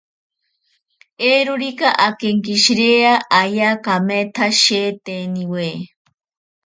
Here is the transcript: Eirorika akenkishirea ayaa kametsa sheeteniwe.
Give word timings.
Eirorika 1.29 1.89
akenkishirea 2.07 3.13
ayaa 3.41 3.75
kametsa 3.85 4.45
sheeteniwe. 4.61 5.67